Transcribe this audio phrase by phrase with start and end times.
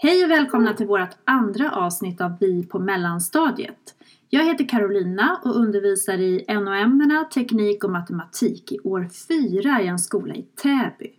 [0.00, 3.94] Hej och välkomna till vårt andra avsnitt av Vi på mellanstadiet.
[4.30, 9.08] Jag heter Carolina och undervisar i NO-ämnena teknik och matematik i år
[9.60, 11.12] 4 i en skola i Täby.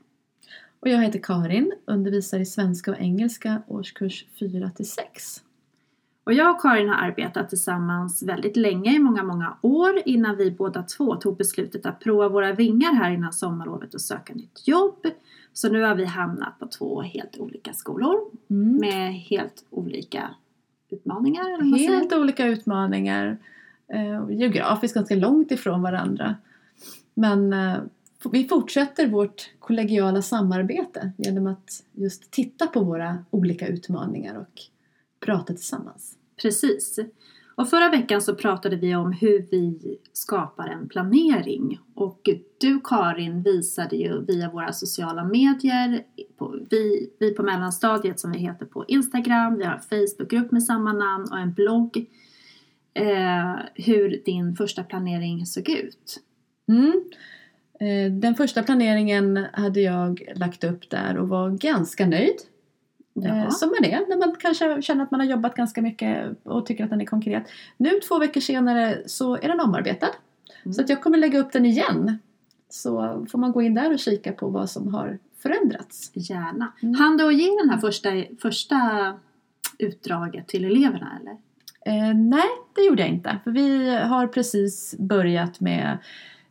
[0.79, 5.43] Och jag heter Karin, undervisar i svenska och engelska årskurs 4 till 6.
[6.29, 10.51] Och jag och Karin har arbetat tillsammans väldigt länge, i många, många år innan vi
[10.51, 15.07] båda två tog beslutet att prova våra vingar här innan sommarlovet och söka nytt jobb.
[15.53, 18.19] Så nu har vi hamnat på två helt olika skolor
[18.49, 18.77] Mm.
[18.77, 20.29] med helt olika
[20.89, 21.77] utmaningar.
[21.77, 23.37] Helt olika utmaningar.
[23.93, 26.35] Eh, geografiskt ganska långt ifrån varandra.
[27.13, 27.77] Men eh,
[28.31, 34.61] vi fortsätter vårt kollegiala samarbete genom att just titta på våra olika utmaningar och
[35.25, 36.15] prata tillsammans.
[36.41, 36.99] Precis.
[37.55, 41.79] Och förra veckan så pratade vi om hur vi skapar en planering.
[41.95, 46.03] Och du Karin visade ju via våra sociala medier,
[46.37, 50.63] på, vi, vi på mellanstadiet som vi heter på Instagram, vi har en Facebookgrupp med
[50.63, 52.05] samma namn och en blogg.
[52.93, 56.19] Eh, hur din första planering såg ut.
[56.67, 57.03] Mm.
[57.79, 62.37] Eh, den första planeringen hade jag lagt upp där och var ganska nöjd.
[63.25, 66.65] Eh, Som man är när man kanske känner att man har jobbat ganska mycket och
[66.65, 67.43] tycker att den är konkret.
[67.77, 70.09] Nu två veckor senare så är den omarbetad.
[70.63, 70.73] Mm.
[70.73, 72.19] Så att jag kommer lägga upp den igen.
[72.69, 76.11] Så får man gå in där och kika på vad som har förändrats.
[76.13, 76.73] Gärna.
[76.81, 76.95] Mm.
[76.95, 78.09] Han du att ge den här första,
[78.41, 78.79] första
[79.77, 81.37] utdraget till eleverna eller?
[81.85, 83.37] Eh, nej, det gjorde jag inte.
[83.43, 85.97] För vi har precis börjat med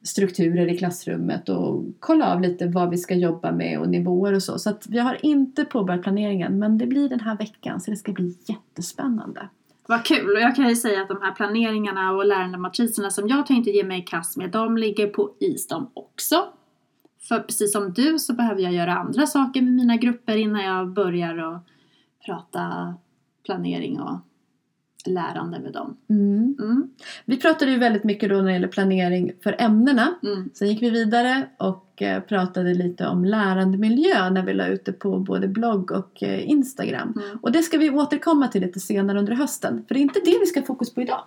[0.02, 4.42] strukturer i klassrummet och kolla av lite vad vi ska jobba med och nivåer och
[4.42, 4.58] så.
[4.58, 7.96] Så att vi har inte påbörjat planeringen men det blir den här veckan så det
[7.96, 9.48] ska bli jättespännande.
[9.86, 10.30] Vad kul!
[10.36, 13.84] Och jag kan ju säga att de här planeringarna och lärandematriserna som jag tänkte ge
[13.84, 16.48] mig i kast med, de ligger på is de också.
[17.28, 20.92] För precis som du så behöver jag göra andra saker med mina grupper innan jag
[20.92, 21.58] börjar och
[22.26, 22.94] prata
[23.44, 24.18] planering och
[25.06, 25.96] lärande med dem.
[26.10, 26.56] Mm.
[26.60, 26.90] Mm,
[27.24, 30.14] Vi pratade ju väldigt mycket då när det gäller planering för ämnena.
[30.22, 34.84] mm, Sen gick vi vidare och eh, pratade lite om lärandemiljö när vi la ut
[34.84, 37.12] det på både blogg och eh, Instagram.
[37.24, 37.38] mm.
[37.42, 39.84] Och det ska vi återkomma till lite senare under hösten.
[39.88, 41.20] För det är inte det vi ska fokus på idag.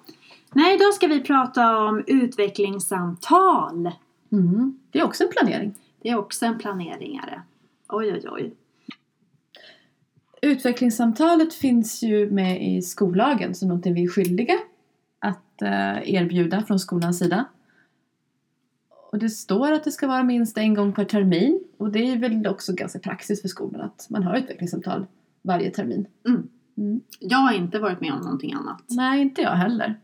[0.53, 3.91] Nej, idag ska vi prata om utvecklingssamtal.
[4.31, 4.79] Mm.
[4.91, 5.73] Det är också en planering.
[6.01, 7.41] Det är också en planeringare.
[7.89, 8.53] Oj, oj, oj.
[10.41, 14.53] Utvecklingssamtalet finns ju med i skollagen som någonting vi är skyldiga
[15.19, 17.45] att eh, erbjuda från skolans sida.
[19.11, 22.17] Och det står att det ska vara minst en gång per termin och det är
[22.17, 25.05] väl också ganska praxis för skolan att man har utvecklingssamtal
[25.41, 26.07] varje termin.
[26.27, 26.47] Mm.
[26.77, 27.01] Mm.
[27.19, 28.83] Jag har inte varit med om någonting annat.
[28.87, 29.99] Nej, inte jag heller.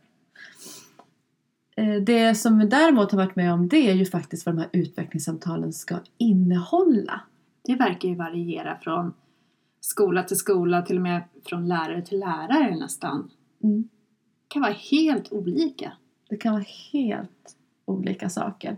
[1.76, 4.62] Eh, Det som vi däremot har varit med om det är ju faktiskt vad de
[4.62, 7.22] här utvecklingssamtalen ska innehålla.
[7.64, 9.14] Det verkar ju variera från
[9.80, 13.32] skola till skola, till och med från lärare till lärare nästan.
[13.64, 13.82] Mm.
[14.48, 15.92] Det kan vara helt olika.
[16.30, 17.56] Det kan vara helt
[17.86, 18.78] olika saker.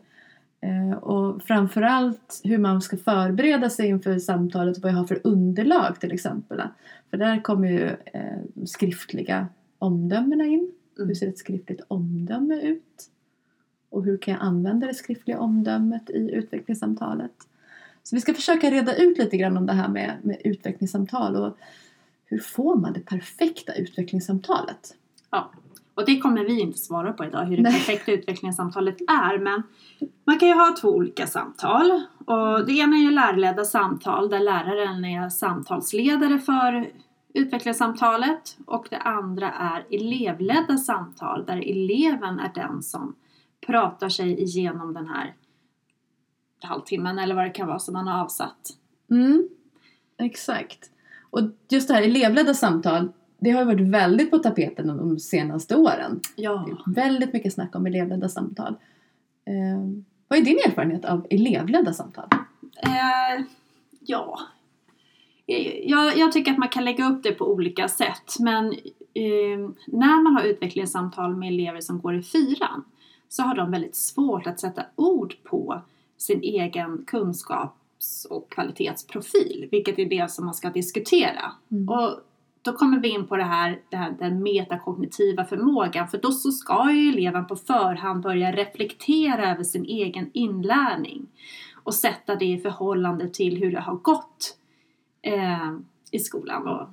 [0.61, 5.21] Eh, och framförallt hur man ska förbereda sig inför samtalet och vad jag har för
[5.23, 6.61] underlag till exempel.
[7.09, 9.47] För där kommer ju eh, de skriftliga
[9.79, 10.71] omdömena in.
[10.97, 11.07] Mm.
[11.07, 13.09] Hur ser ett skriftligt omdöme ut?
[13.89, 17.48] Och hur kan jag använda det skriftliga omdömet i utvecklingssamtalet?
[18.03, 21.57] Så vi ska försöka reda ut lite grann om det här med, med utvecklingssamtal och
[22.25, 24.95] hur får man det perfekta utvecklingssamtalet?
[25.29, 25.51] Ja.
[25.93, 27.73] Och det kommer vi inte svara på idag, hur det Nej.
[27.73, 29.37] perfekta utvecklingssamtalet är.
[29.39, 29.63] Men
[30.25, 32.03] man kan ju ha två olika samtal.
[32.25, 36.91] Och det ena är ju lärarledda samtal där läraren är samtalsledare för
[37.33, 38.57] utvecklingssamtalet.
[38.65, 43.15] Och det andra är elevledda samtal där eleven är den som
[43.65, 45.33] pratar sig igenom den här
[46.63, 48.69] halvtimmen eller vad det kan vara som man har avsatt.
[49.11, 49.49] Mm,
[50.17, 50.89] exakt.
[51.29, 55.75] Och just det här elevledda samtal, det har ju varit väldigt på tapeten de senaste
[55.75, 56.19] åren.
[56.35, 56.67] Ja.
[56.85, 58.75] Väldigt mycket snack om elevledda samtal.
[59.45, 62.27] Eh, vad är din erfarenhet av elevledda samtal?
[62.83, 63.45] Eh,
[63.99, 64.39] ja.
[65.47, 68.35] Eh, Jag, jag tycker att man kan lägga upp det på olika sätt.
[68.39, 68.65] Men
[69.13, 72.83] eh, när man har utvecklingssamtal med elever som går i fyran
[73.29, 75.81] så har de väldigt svårt att sätta ord på
[76.19, 79.67] sin egen kunskaps och kvalitetsprofil.
[79.71, 81.51] Vilket är det som man ska diskutera.
[81.71, 81.89] Mm.
[81.89, 82.19] Och
[82.61, 86.07] då kommer vi in på det här, det här, den metakognitiva förmågan.
[86.07, 91.27] För då så ska ju eleven på förhand börja reflektera över sin egen inlärning.
[91.83, 94.57] Och sätta det i förhållande till hur det har gått
[95.21, 95.73] eh,
[96.11, 96.87] i skolan och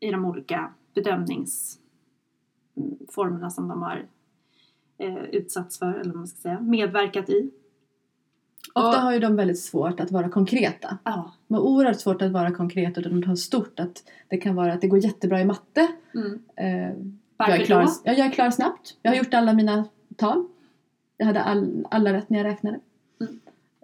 [0.00, 4.06] i de olika bedömningsformerna som de har
[4.98, 7.50] eh, utsatts för, eller vad man ska säga, medverkat i.
[8.74, 10.98] Ofta har ju de väldigt svårt att vara konkreta.
[11.04, 11.32] Ja.
[11.48, 14.72] De har oerhört svårt att vara konkreta och de tar stort att det kan vara
[14.72, 15.88] att det går jättebra i matte.
[16.14, 16.42] Mm.
[16.56, 16.96] Eh,
[17.38, 18.96] jag, är klar, ja, jag är klar snabbt.
[19.02, 19.84] Jag har gjort alla mina
[20.16, 20.46] tal.
[21.16, 22.80] Jag hade all, alla rätt när jag räknade.
[23.20, 23.40] Mm.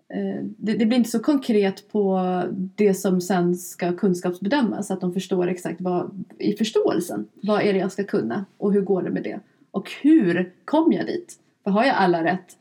[0.09, 2.21] Eh, det, det blir inte så konkret på
[2.53, 4.91] det som sen ska kunskapsbedömas.
[4.91, 7.27] Att de förstår exakt vad, i förståelsen.
[7.43, 9.41] Vad är det jag ska kunna och hur går det med det?
[9.71, 11.39] Och hur kom jag dit?
[11.65, 12.57] För har jag alla rätt,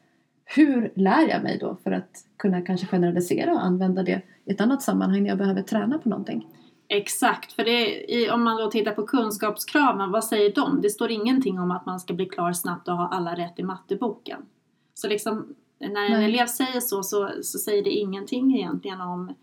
[0.56, 4.62] hur lär jag mig då för att kunna kanske generalisera och använda det i ett
[4.62, 6.48] annat sammanhang när jag behöver träna på någonting?
[6.88, 10.82] Exakt, för i, om man då tittar på kunskapskraven, vad säger de?
[10.82, 13.64] Det står ingenting om att man ska bli klar snabbt och ha alla rätt i
[13.64, 14.46] matteboken.
[14.94, 16.26] Så liksom, när en Nej.
[16.26, 19.34] elev säger så, så, så säger det ingenting egentligen om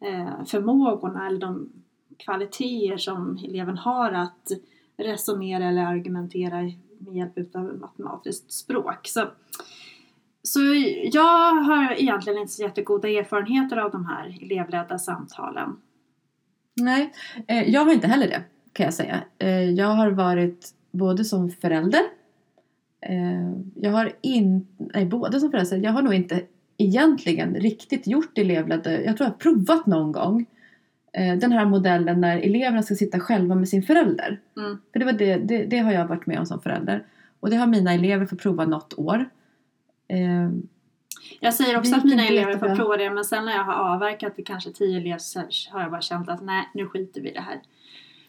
[0.00, 1.72] eh, förmågorna eller de
[2.18, 4.50] kvaliteter som eleven har att
[4.96, 6.56] resonera eller argumentera
[6.98, 9.06] med hjälp av matematiskt språk.
[9.06, 9.20] Så,
[10.42, 10.60] så
[11.12, 15.76] jag har egentligen inte så jättegoda erfarenheter av de här elevledda samtalen.
[16.80, 17.12] Nej,
[17.46, 18.42] eh, jag har inte heller det
[18.72, 19.20] kan jag säga.
[19.38, 22.00] Eh, jag har varit både som förälder
[23.00, 26.42] eh, jag har inte, nej både som förälder, jag har nog inte
[26.78, 30.46] egentligen riktigt gjort elevledda, jag tror jag har provat någon gång
[31.40, 34.40] den här modellen när eleverna ska sitta själva med sin förälder.
[34.56, 34.78] Mm.
[34.92, 37.04] För det, var det, det, det har jag varit med om som förälder.
[37.40, 39.28] Och det har mina elever fått prova något år.
[40.08, 40.50] Eh,
[41.40, 43.94] Jag säger också Det att mina elever får prova det men sen när jag har
[43.94, 45.40] avverkat i kanske tio elever så
[45.70, 47.60] har jag bara känt att nej, nu skiter vi i det här.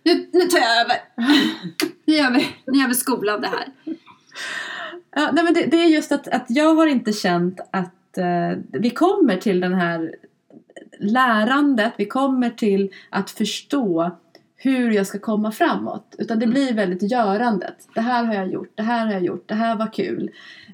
[0.03, 0.97] Nu, nu tar jag över!
[2.05, 3.95] nu, gör vi, nu gör vi skola av det här.
[5.15, 8.57] Ja, nej men det, det är just att, att jag har inte känt att eh,
[8.67, 10.15] vi kommer till den här
[10.99, 14.11] lärandet, vi kommer till att förstå
[14.61, 16.15] hur jag ska komma framåt.
[16.17, 16.53] Utan det Mm.
[16.53, 17.87] blir väldigt görandet.
[17.95, 20.31] Det här har jag gjort, det här har jag gjort, det här var kul.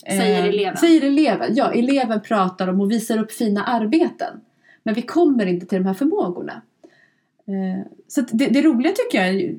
[0.08, 0.78] Säger Eh, eleven.
[0.78, 1.72] Säger eleven, ja.
[1.72, 4.42] Eleven pratar om och visar upp fina arbeten.
[4.84, 6.62] Men vi kommer inte till de här förmågorna.
[7.48, 9.56] Eh, så det, det roliga tycker jag är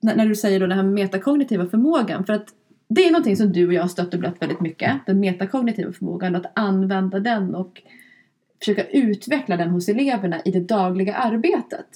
[0.00, 2.24] när, när du säger då den här metakognitiva förmågan.
[2.24, 2.48] För att
[2.88, 4.92] det är någonting som du och jag har stött och blött väldigt mycket.
[5.06, 6.36] Den metakognitiva förmågan.
[6.36, 7.82] Att använda den och
[8.58, 11.86] försöka utveckla den hos eleverna i det dagliga arbetet.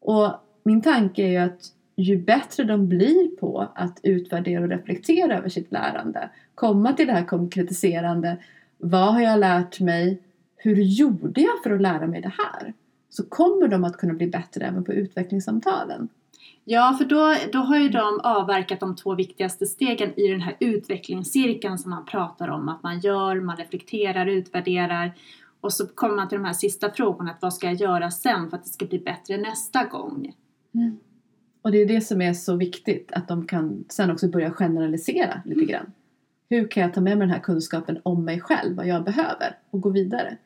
[0.00, 0.30] Och
[0.68, 5.48] min tanke är ju att ju bättre de blir på att utvärdera och reflektera över
[5.48, 8.36] sitt lärande, komma till det här konkretiserande,
[8.78, 10.22] vad har jag lärt mig,
[10.56, 12.74] hur gjorde jag för att lära mig det här?
[13.10, 16.08] Så kommer de att kunna bli bättre även på utvecklingssamtalen.
[16.64, 20.56] Ja, för då, då har ju de avverkat de två viktigaste stegen i den här
[20.60, 22.68] utvecklingscirkeln som man pratar om.
[22.68, 25.12] Att man gör, man reflekterar, utvärderar
[25.60, 27.30] och så kommer man till de här sista frågorna.
[27.30, 30.34] Att vad ska jag göra sen för att det ska bli bättre nästa gång?
[31.62, 35.42] Och det är det som är så viktigt, att de kan sen också börja generalisera
[35.44, 35.92] lite grann.
[36.50, 39.56] Hur kan jag ta med mig den här kunskapen om mig själv, vad jag behöver
[39.70, 40.36] och gå vidare?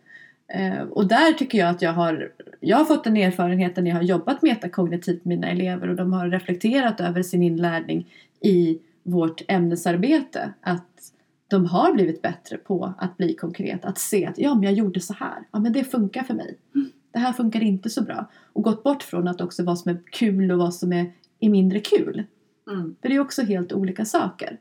[0.48, 3.96] Eh, och där tycker jag att jag har, jag har fått den erfarenheten när jag
[3.96, 8.08] har jobbat metakognitivt med mina elever och de har reflekterat över sin inlärning
[8.40, 10.52] i vårt ämnesarbete.
[10.60, 11.12] Att
[11.48, 15.00] de har blivit bättre på att bli konkret, att se att ja men jag gjorde
[15.00, 16.56] så här, ja men det funkar för mig.
[17.12, 18.30] Det här funkar inte så bra.
[18.52, 21.50] Och gått bort från att också vad som är kul och vad som är, är
[21.50, 22.24] mindre kul.
[22.70, 22.96] Mm.
[23.02, 24.58] För det är också helt olika saker.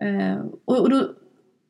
[0.00, 1.12] Eh, och, och, då,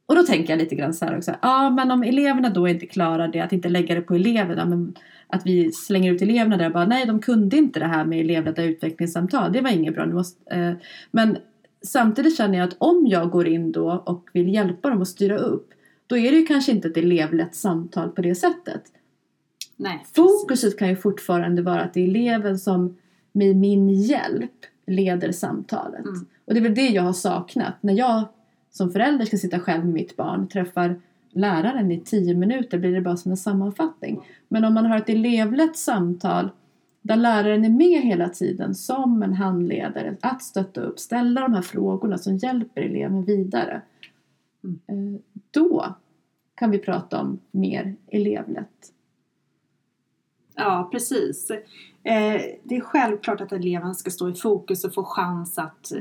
[0.06, 1.34] och då tänker jag lite grann så här också.
[1.42, 4.64] Ja, men om eleverna då inte klarar det, att inte lägga det på eleverna.
[4.64, 4.94] Men
[5.26, 8.20] att vi slänger ut eleverna där och bara nej, de kunde inte det här med
[8.20, 9.52] elevledda utvecklingssamtal.
[9.52, 10.06] Det var inget bra.
[10.06, 10.72] Måste, eh,
[11.10, 11.36] men
[11.82, 15.38] samtidigt känner jag att om jag går in då och vill hjälpa dem att styra
[15.38, 15.70] upp.
[16.06, 18.82] Då är det ju kanske inte ett elevlett samtal på det sättet.
[19.78, 20.04] Nej.
[20.12, 22.96] Fokuset kan ju fortfarande vara att det är eleven som
[23.32, 24.52] med min hjälp
[24.86, 26.04] leder samtalet.
[26.04, 26.26] Mm.
[26.44, 27.74] Och det är väl det jag har saknat.
[27.80, 28.24] När jag
[28.70, 33.00] som förälder ska sitta själv med mitt barn, träffar läraren i tio minuter blir det
[33.00, 34.20] bara som en sammanfattning.
[34.48, 36.50] Men om man har ett elevlett samtal
[37.02, 41.62] där läraren är med hela tiden som en handledare att stötta upp, ställa de här
[41.62, 43.82] frågorna som hjälper eleven vidare.
[44.64, 44.80] Mm.
[45.14, 45.20] Eh,
[45.50, 45.94] Då
[46.54, 48.92] kan vi prata om mer elevlätt.
[50.58, 51.50] Ja, precis.
[52.02, 55.92] Eh, det är självklart att eleven ska stå i fokus och få chans att,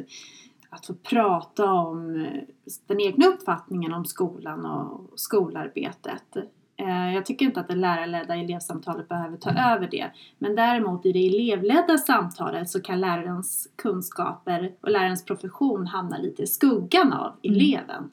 [0.69, 2.41] att få prata om eh,
[2.87, 6.35] den egna uppfattningen om skolan och skolarbetet.
[6.79, 10.11] Eh, jag tycker inte att det lärarledda elevsamtalet behöver ta över det.
[10.39, 16.43] Men däremot i det elevledda samtalet så kan lärarens kunskaper och lärarens profession hamna lite
[16.43, 17.55] i skuggan av Mm.
[17.57, 18.11] eleven.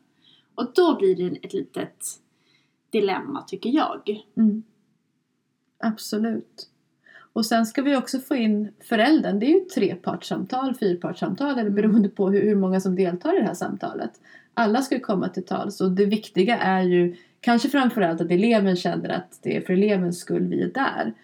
[0.54, 2.04] Och då blir det ett litet
[2.90, 4.22] dilemma tycker jag.
[4.36, 4.62] Mm.
[5.84, 6.68] Absolut.
[7.32, 9.38] Och sen ska vi också få in föräldern.
[9.38, 11.74] Det är ju trepartssamtal, fyrpartssamtal eller Mm.
[11.74, 14.10] beroende på hur, hur många som deltar i det här samtalet.
[14.54, 18.76] Alla ska ju komma till tals och det viktiga är ju kanske framförallt att eleven
[18.76, 21.14] känner att det är för elevens skull vi är där.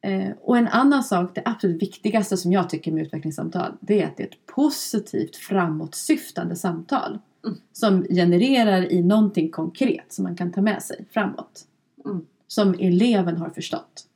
[0.00, 4.06] Eh, och en annan sak, det absolut viktigaste som jag tycker med utvecklingssamtal, det är
[4.06, 7.18] att det är ett positivt framåtsyftande samtal.
[7.44, 7.58] Mm.
[7.72, 11.66] Som genererar i någonting konkret som man kan ta med sig framåt.
[12.04, 12.26] Mm.
[12.54, 14.06] Som eleven har förstått.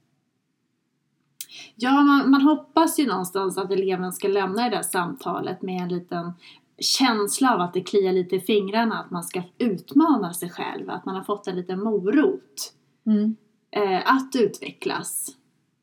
[1.77, 5.89] Ja, man, man hoppas ju någonstans att eleven ska lämna det där samtalet med en
[5.89, 6.33] liten
[6.79, 11.05] känsla av att det kliar lite i fingrarna, att man ska utmana sig själv, att
[11.05, 12.73] man har fått en liten morot
[13.07, 13.37] Mm.
[13.71, 15.29] eh, att utvecklas.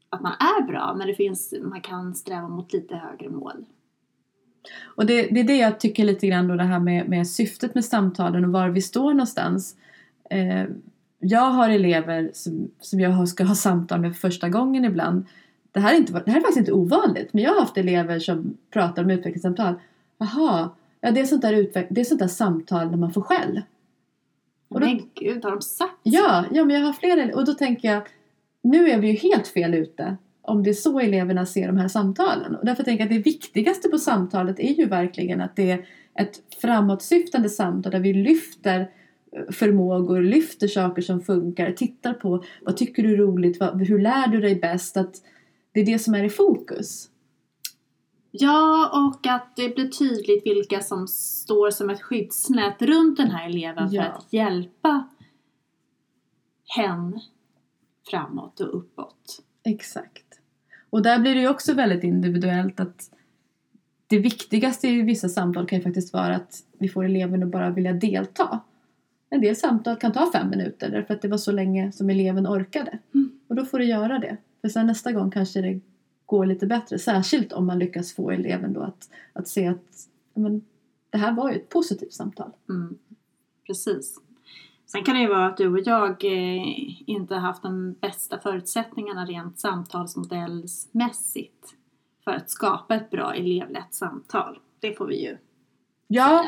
[0.09, 3.65] Att man är bra, men det finns, man kan sträva mot lite högre mål.
[4.95, 7.75] Och det, det är det jag tycker lite grann då det här med, med syftet
[7.75, 9.75] med samtalen och var vi står någonstans.
[10.29, 10.65] Eh,
[11.23, 15.25] jag har elever som, som jag ska ha samtal med för första gången ibland.
[15.71, 18.19] Det här, är inte, det här är faktiskt inte ovanligt men jag har haft elever
[18.19, 19.73] som pratar om utvecklingssamtal.
[20.17, 20.69] Jaha,
[21.01, 23.61] ja, det, är sånt där utveck- det är sånt där samtal när man får skäll.
[24.69, 27.53] Och då- Men gud, har de sagt Ja, ja men jag har flera och då
[27.53, 28.03] tänker jag
[28.61, 31.87] nu är vi ju helt fel ute om det är så eleverna ser de här
[31.87, 32.55] samtalen.
[32.55, 35.85] Och därför tänker jag att det viktigaste på samtalet är ju verkligen att det är
[36.15, 38.89] ett framåtsyftande samtal där vi lyfter
[39.51, 44.27] förmågor, lyfter saker som funkar, tittar på vad tycker du är roligt, vad, hur lär
[44.27, 45.15] du dig bäst, att
[45.71, 47.09] det är det som är i fokus.
[48.31, 53.49] Ja, och att det blir tydligt vilka som står som ett skyddsnät runt den här
[53.49, 54.03] eleven Ja.
[54.03, 55.07] för att hjälpa
[56.75, 57.19] hen
[58.09, 59.41] framåt och uppåt.
[59.63, 60.25] Exakt.
[60.89, 63.09] Och där blir det ju också väldigt individuellt att
[64.07, 67.69] det viktigaste i vissa samtal kan ju faktiskt vara att vi får eleven att bara
[67.69, 68.59] vilja delta.
[69.33, 72.47] En del samtal kan ta fem minuter därför att det var så länge som eleven
[72.47, 72.99] orkade.
[73.13, 73.31] Mm.
[73.47, 74.37] Och då får du göra det.
[74.61, 75.79] För sen nästa gång kanske det
[76.25, 76.99] går lite bättre.
[76.99, 80.61] Särskilt om man lyckas få eleven då att, att se att men,
[81.09, 82.51] det här var ju ett positivt samtal.
[82.69, 82.97] Mm.
[83.67, 84.19] Precis.
[84.85, 89.25] Sen kan det ju vara att du och jag eh, inte haft de bästa förutsättningarna
[89.25, 91.75] rent samtalsmodellsmässigt
[92.23, 94.59] för att skapa ett bra elevlätt samtal.
[94.79, 95.37] Det får vi ju
[96.15, 96.45] Ja,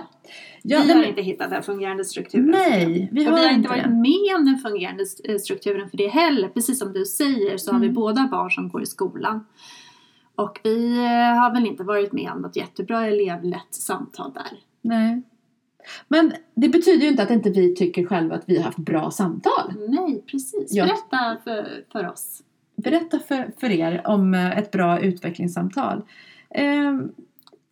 [0.64, 2.46] ja vi har men- inte hittat den fungerande strukturen.
[2.52, 3.90] nej vi och har vi har inte varit det.
[3.90, 6.48] med om den fungerande eh, strukturen för det heller.
[6.50, 7.96] Precis som du säger så har vi Mm.
[7.96, 9.46] båda barn som går i skolan.
[10.36, 14.60] Och vi eh, har väl inte varit med om något jättebra elevlätt samtal där.
[14.82, 15.22] Nej.
[16.08, 19.12] Men det betyder ju inte att inte vi tycker själva att vi har haft bra
[19.12, 19.74] samtal.
[19.88, 20.74] Nej, precis.
[20.76, 22.42] Berätta för, för oss.
[22.76, 26.02] Berätta för, för er om eh, ett bra utvecklingssamtal.
[26.50, 26.94] Eh,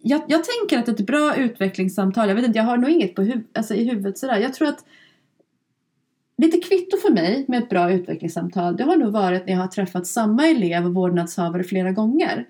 [0.06, 3.22] jag, jag tänker att ett bra utvecklingssamtal, jag vet inte, jag har nog inget på
[3.22, 4.38] huv, alltså i huvudet sådär.
[4.38, 4.86] Jag tror att
[6.38, 9.68] lite kvitto för mig med ett bra utvecklingssamtal, det har nog varit när jag har
[9.68, 12.46] träffat samma elev och vårdnadshavare flera gånger.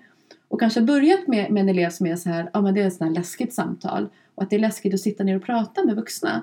[0.48, 2.86] Och kanske börjat med, med en elev som är så här, ja men det är
[2.86, 4.08] ett sånt här läskigt samtal.
[4.34, 6.42] Och att det är läskigt att sitta ner och prata med vuxna.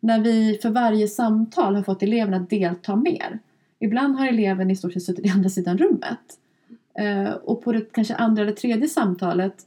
[0.00, 3.38] När vi för varje samtal har fått eleverna att delta mer.
[3.78, 6.38] Ibland har eleven i stort sett suttit i andra sidan rummet.
[6.98, 9.66] Eh, och på det kanske andra eller tredje samtalet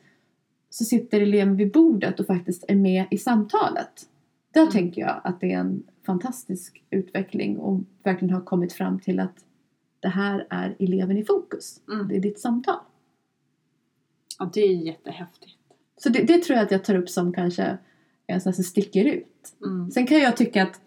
[0.76, 4.08] så sitter eleven vid bordet och faktiskt är med i samtalet.
[4.54, 4.72] Där Mm.
[4.72, 9.36] tänker jag att det är en fantastisk utveckling och verkligen har kommit fram till att
[10.00, 11.82] det här är eleven i fokus.
[11.92, 12.08] Mm.
[12.08, 12.76] Det är ditt samtal.
[14.40, 15.52] Ja, det är jättehäftigt.
[15.98, 17.78] Så det, det tror jag att jag tar upp som kanske
[18.28, 19.54] en sån som sticker ut.
[19.66, 19.92] Mm.
[19.92, 20.82] Sen kan jag tycka att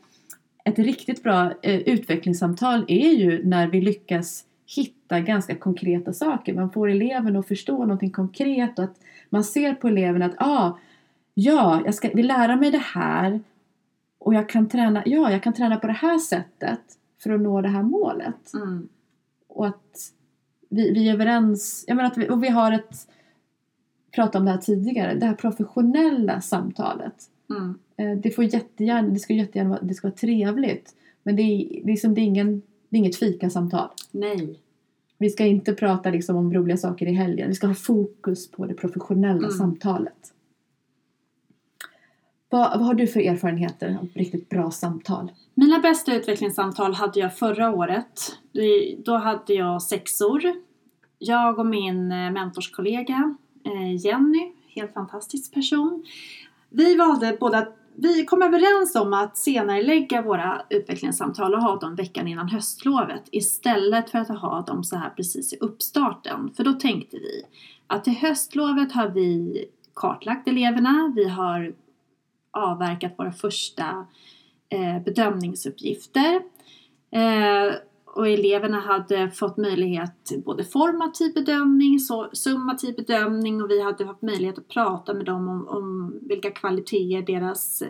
[0.64, 4.45] ett riktigt bra eh, utvecklingssamtal är ju när vi lyckas
[4.77, 6.55] hitta ganska konkreta saker.
[6.55, 10.79] Man får eleven att förstå någonting konkret och att man ser på eleven att ah,
[11.35, 13.41] ja, jag ska, vill lära mig det här
[14.19, 16.81] och jag kan träna, ja, jag kan träna på det här sättet
[17.23, 18.55] för att nå det här målet.
[18.55, 18.89] Mm.
[19.49, 20.13] Och att
[20.69, 23.09] vi, vi är överens, jag menar att vi, och vi har ett,
[24.15, 27.15] pratade om det här tidigare, det här professionella samtalet.
[27.51, 27.79] Mm.
[27.97, 30.95] Eh, Det får jättegärna, det ska jättegärna vara, det ska vara trevligt.
[31.23, 33.88] Men det är, det är, som, det är, ingen, det är inget fikasamtal.
[34.11, 34.61] Nej.
[35.18, 37.49] Vi ska inte prata liksom om roliga saker i helgen.
[37.49, 39.50] Vi ska ha fokus på det professionella Mm.
[39.50, 40.33] samtalet.
[42.50, 45.33] Vad, vad har du för erfarenheter av riktigt bra samtal?
[45.54, 48.37] Mina bästa utvecklingssamtal hade jag förra året.
[49.04, 50.42] Då hade jag sexor.
[51.18, 56.04] Jag och min eh, mentorskollega eh, Jenny, helt fantastisk person.
[56.71, 57.66] Vi valde båda
[58.00, 63.23] vi kom överens om att senare lägga våra utvecklingssamtal och ha dem veckan innan höstlovet
[63.33, 66.50] istället för att ha dem så här precis i uppstarten.
[66.57, 67.43] För då tänkte vi
[67.87, 69.64] att till höstlovet har vi
[69.95, 71.75] kartlagt eleverna, vi har
[72.50, 74.07] avverkat våra första
[74.69, 76.35] eh, bedömningsuppgifter.
[77.11, 77.75] Eh,
[78.19, 84.05] och eleverna hade fått möjlighet till både formativ bedömning, så, summativ bedömning och vi hade
[84.05, 87.83] haft möjlighet att prata med dem om, om vilka kvaliteter deras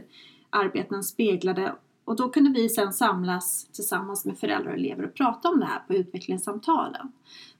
[0.50, 1.75] arbeten speglade.
[2.04, 5.66] Och då kunde vi sen samlas tillsammans med föräldrar och elever och prata om det
[5.66, 7.12] här på utvecklingssamtalen.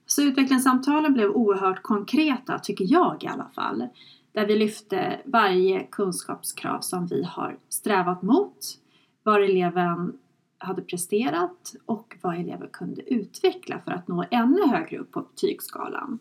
[0.07, 3.89] Så utvecklingssamtalen blev oerhört konkreta, tycker jag i alla fall.
[4.33, 8.59] Där vi lyfte varje kunskapskrav som vi har strävat mot.
[9.23, 10.13] Var eleven
[10.59, 16.19] hade presterat och vad elever kunde utveckla för att nå ännu högre upp på betygsskalan.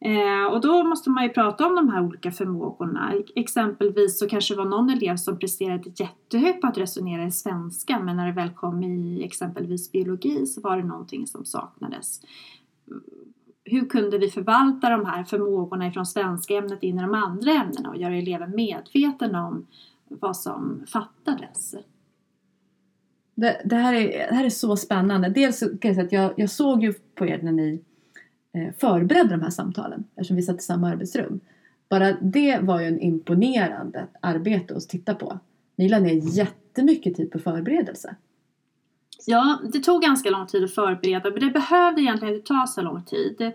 [0.00, 3.14] Eh, och då måste man ju prata om de här olika förmågorna.
[3.36, 7.98] Exempelvis så kanske det var någon elev som presterade jättehögt på att resonera i svenska
[7.98, 12.20] men när det väl kom i exempelvis biologi så var det någonting som saknades.
[13.64, 17.88] Hur kunde vi förvalta de här förmågorna ifrån svenska ämnet in i de andra ämnena
[17.88, 19.66] och göra eleven medveten om
[20.08, 21.74] vad som fattades?
[23.40, 25.28] Det, det, här är, det här är så spännande.
[25.28, 27.82] Dels kan jag säga att jag, jag såg ju på er när ni
[28.54, 31.40] eh, förberedde de här samtalen eftersom vi satt i samma arbetsrum.
[31.88, 35.38] Bara det var ju en imponerande arbete att titta på.
[35.76, 38.16] Ni lade ner jättemycket tid på förberedelse.
[39.26, 42.82] Ja, det tog ganska lång tid att förbereda men det behövde egentligen inte ta så
[42.82, 43.52] lång tid.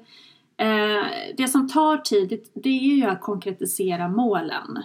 [0.57, 1.05] Eh,
[1.37, 4.83] det som tar tid det är ju att konkretisera målen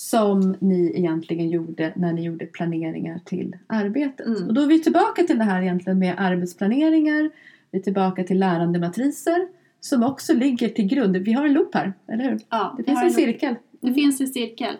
[0.00, 4.26] som ni egentligen gjorde när ni gjorde planeringar till arbetet.
[4.26, 4.48] Mm.
[4.48, 7.30] Och då är vi tillbaka till det här egentligen med arbetsplaneringar,
[7.70, 9.48] vi är tillbaka till lärandematriser
[9.80, 11.16] som också ligger till grund.
[11.16, 12.38] Vi har en loop här, eller hur?
[12.48, 13.54] Ja, det finns en, en cirkel.
[13.80, 13.94] Det mm.
[13.94, 14.74] finns en cirkel.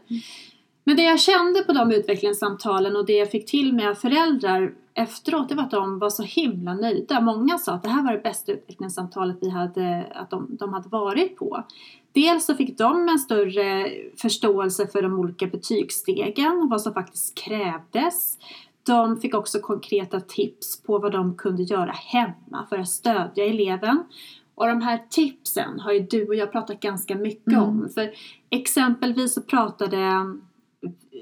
[0.90, 5.49] Men det jag kände på de utvecklingssamtalen och det jag fick till med föräldrar efteråt
[5.49, 7.20] det var att de var så himla nöjda.
[7.20, 10.88] Många sa att det här var det bästa utvecklingssamtalet vi hade, att de, de hade
[10.88, 11.64] varit på.
[12.12, 18.38] Dels så fick de en större förståelse för de olika betygsstegen, vad som faktiskt krävdes.
[18.87, 24.04] De fick också konkreta tips på vad de kunde göra hemma för att stödja eleven.
[24.54, 27.62] Och de här tipsen har ju du och jag pratat ganska mycket mm.
[27.62, 27.88] om.
[27.94, 28.11] För
[28.50, 29.97] exempelvis så pratade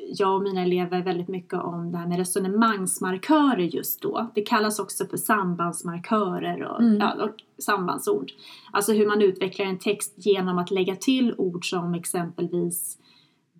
[0.08, 4.30] jag och mina elever väldigt mycket om det här med resonemangsmarkörer just då.
[4.34, 6.98] Det kallas också för sambandsmarkörer och, mm.
[7.00, 8.32] ja, och sambandsord.
[8.72, 12.98] Alltså hur man utvecklar en text genom att lägga till ord som exempelvis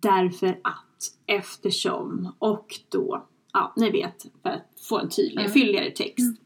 [0.01, 3.25] därför att, eftersom och då.
[3.53, 5.53] Ja, ni vet, för att få en tydligare, mm.
[5.53, 6.19] fylligare text.
[6.19, 6.37] Mm.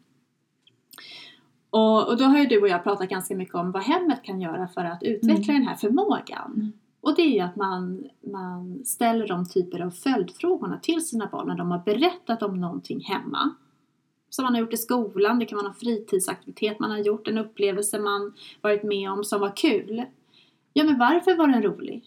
[1.70, 4.40] Och, och, då har ju du och jag pratat ganska mycket om vad hemmet kan
[4.40, 5.62] göra för att utveckla mm.
[5.62, 6.72] den här förmågan.
[7.02, 11.48] Och det är ju att man, man ställer de typer av följdfrågorna till sina barn
[11.48, 13.54] när de har berättat om någonting hemma.
[14.30, 17.38] Som man har gjort i skolan, det kan vara en fritidsaktivitet man har gjort, en
[17.38, 20.04] upplevelse man varit med om som var kul.
[20.72, 22.04] Ja, men varför var den rolig?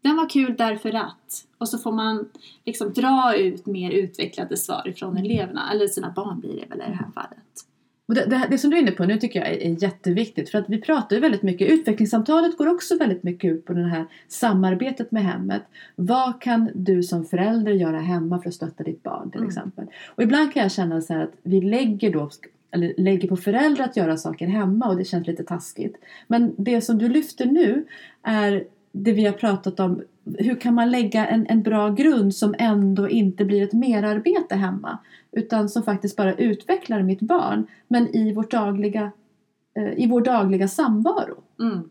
[0.00, 1.46] Den var kul därför att.
[1.58, 2.28] Och så får man
[2.64, 6.90] liksom dra ut mer utvecklade svar ifrån eleverna, eller sina barn blir det väl i
[6.90, 7.66] det här fallet.
[8.08, 10.50] Och det, det, det, som du är inne på nu tycker jag är, är, jätteviktigt
[10.50, 13.88] för att vi pratar ju väldigt mycket, utvecklingssamtalet går också väldigt mycket ut på det
[13.88, 15.62] här samarbetet med hemmet.
[15.96, 19.48] Vad kan du som förälder göra hemma för att stötta ditt barn till mm.
[19.48, 19.86] exempel?
[20.06, 22.30] Och ibland kan jag känna så att vi lägger då
[22.70, 25.96] eller lägger på föräldrar att göra saker hemma och det känns lite taskigt.
[26.26, 27.84] Men det som du lyfter nu
[28.22, 30.02] är det vi har pratat om.
[30.38, 34.98] Hur kan man lägga en, en bra grund som ändå inte blir ett merarbete hemma?
[35.36, 37.66] Utan som faktiskt bara utvecklar mitt barn.
[37.88, 39.12] Men i, vårt dagliga,
[39.74, 41.42] eh, i vår dagliga samvaro.
[41.60, 41.90] Mm.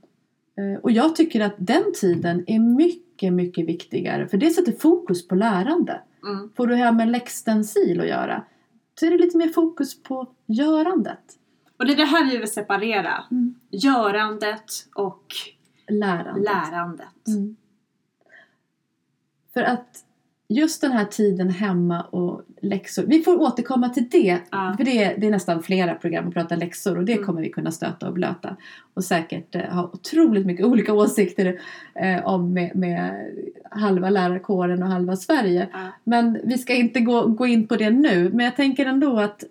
[0.58, 4.28] Eh, och jag tycker att den tiden är mycket, mycket viktigare.
[4.28, 6.02] För det sätter fokus på lärande.
[6.26, 6.50] Mm.
[6.56, 8.44] Får du hem en läxstencil att göra
[9.00, 11.38] så är det lite mer fokus på görandet.
[11.78, 13.24] Och det är det här vi vill separera.
[13.32, 13.56] Mm.
[13.70, 15.26] Görandet och
[15.88, 16.44] lärandet.
[16.44, 17.28] lärandet.
[17.28, 17.56] Mm.
[19.54, 20.05] För att
[20.48, 23.04] just den här tiden hemma och läxor.
[23.04, 24.38] Vi får återkomma till det.
[24.52, 24.74] Ja.
[24.78, 27.26] För det är, det är nästan flera program att prata läxor och det mm.
[27.26, 28.56] kommer vi kunna stöta och blöta.
[28.94, 31.60] Och säkert eh, ha otroligt mycket olika åsikter
[31.96, 33.32] eh, om med, med,
[33.72, 35.68] halva lärarkåren och halva Sverige.
[35.74, 35.80] Ja.
[36.04, 38.30] Men vi ska inte gå, gå in på det nu.
[38.34, 39.44] Men jag tänker ändå att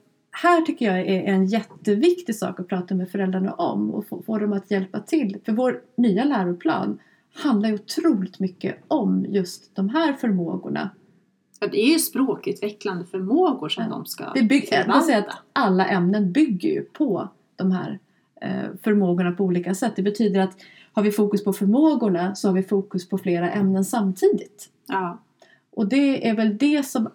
[0.43, 4.39] här tycker jag är en jätteviktig sak att prata med föräldrarna om och få, få
[4.39, 5.39] dem att hjälpa till.
[5.45, 6.99] För vår nya läroplan
[7.35, 10.90] handlar ju otroligt mycket om just de här förmågorna.
[11.61, 13.90] Ja, det är ju språkutvecklande förmågor som ja.
[13.90, 15.18] de ska det bygg, förvalta.
[15.18, 17.99] Att alla ämnen bygger ju på de här
[18.40, 19.92] eh, förmågorna på olika sätt.
[19.97, 20.57] Det betyder att
[20.92, 24.68] har vi fokus på förmågorna så har vi fokus på flera ämnen samtidigt.
[24.87, 25.18] Ja.
[25.70, 27.09] Och det är väl det som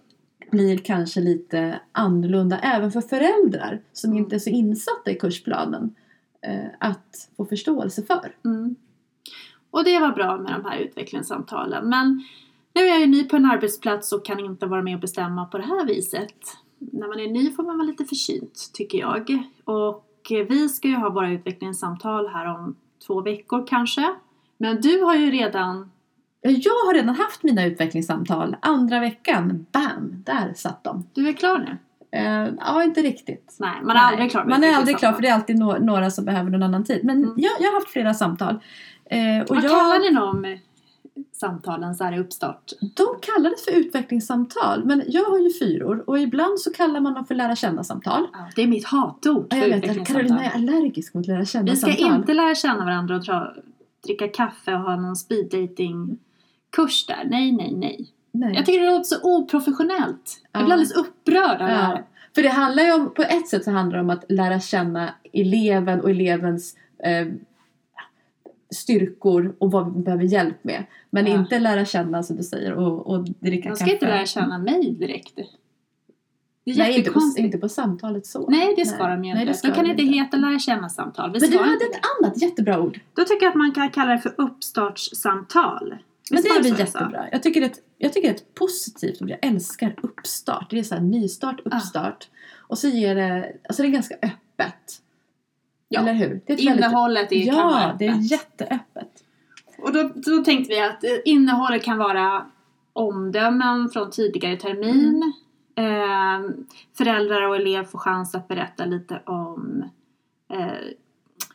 [0.51, 4.23] blir kanske lite annorlunda även för föräldrar som mm.
[4.23, 5.95] inte är så insatta i kursplanen
[6.41, 8.35] eh, att få förståelse för.
[8.45, 8.75] Mm.
[9.71, 11.89] Och det var bra med de här utvecklingssamtalen.
[11.89, 12.23] Men
[12.75, 15.45] nu är jag ju ny på en arbetsplats och kan inte vara med och bestämma
[15.45, 16.33] på det här viset.
[16.79, 19.43] när man är ny får man vara lite försynt tycker jag.
[19.65, 20.05] Och
[20.49, 22.75] vi ska ju ha våra utvecklingssamtal här om
[23.07, 24.15] två veckor kanske.
[24.57, 25.91] Men du har ju redan
[26.41, 28.55] Jag har redan haft mina utvecklingssamtal.
[28.61, 31.03] Andra veckan, bam, där satt de.
[31.13, 31.77] Du är klar nu?
[32.11, 33.55] Eh, ja, inte riktigt.
[33.59, 35.79] Nej, man är Nej, aldrig klar Man är aldrig klar för det är alltid no-
[35.79, 36.99] några som behöver någon annan tid.
[37.03, 37.33] Men Mm.
[37.37, 38.59] jag, jag har haft flera samtal.
[39.09, 40.59] Eh, och Vad jag, kallar ni de eh,
[41.31, 42.71] samtalen så här i uppstart?
[42.81, 44.85] De kallades för utvecklingssamtal.
[44.85, 48.27] Men jag har ju fyror och ibland så kallar man dem för lära känna-samtal.
[48.33, 50.37] Ja, det är mitt hatord Ja, jag vet utvecklingssamtal.
[50.39, 52.15] är allergisk mot lära Vi ska känna-samtal.
[52.15, 53.53] inte lära känna varandra och dra,
[54.05, 56.17] dricka kaffe och ha någon speed dating
[56.69, 57.27] kurs där.
[57.29, 58.09] Nej, nej, nej.
[58.31, 58.53] Nej.
[58.55, 60.41] Jag tycker det låter så oprofessionellt.
[60.51, 62.03] Jag blir alldeles upprörd av det här.
[62.35, 65.13] För det handlar ju om, på ett sätt så handlar det om att lära känna
[65.33, 67.27] eleven och elevens eh,
[68.75, 70.83] styrkor och vad vi behöver hjälp med.
[71.09, 71.39] Men Ja.
[71.39, 73.93] inte lära känna som du säger och, och dricka De ska kaffe.
[73.93, 75.35] inte lära känna mig direkt.
[76.65, 78.49] Det är Nej, inte på, inte på samtalet så.
[78.49, 79.53] Nej, det ska de ju Nej, inte.
[79.53, 81.31] ska de kan de inte heta lära känna-samtal.
[81.31, 82.99] Men du hade inte ett annat jättebra ord.
[83.13, 85.95] Då tycker jag att man kan kalla det för uppstartssamtal.
[86.31, 87.25] Men det är väl jättebra.
[87.31, 89.29] Jag tycker, det, jag tycker det är ett positivt ord.
[89.29, 90.67] Jag älskar uppstart.
[90.69, 92.27] Det är så här nystart, uppstart.
[92.57, 95.01] Och så ger det, alltså det är ganska öppet.
[95.91, 96.01] Ja.
[96.01, 96.27] Eller hur?
[96.27, 98.31] Det är ett väldigt- Innehållet är, kan vara Ja, det är öppet.
[98.31, 99.23] jätteöppet.
[99.77, 102.45] Och då, då tänkte vi att eh, innehållet kan vara
[102.93, 105.33] omdömen från tidigare termin.
[105.75, 106.49] Eh,
[106.97, 109.83] föräldrar och elev får chans att berätta lite om
[110.53, 110.67] eh,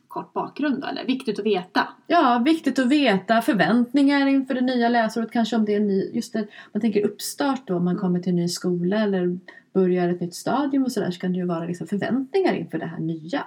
[0.08, 1.88] kort bakgrund då, eller viktigt att veta.
[2.06, 3.42] Ja, viktigt att veta.
[3.42, 5.30] Förväntningar inför det nya läsåret.
[5.30, 7.76] Kanske om det är ny, just det, man tänker uppstart då.
[7.76, 8.00] Om man Mm.
[8.00, 9.38] kommer till en ny skola eller
[9.72, 11.10] börjar ett nytt stadium och sådär.
[11.10, 13.44] Så kan det ju vara liksom förväntningar inför det här nya.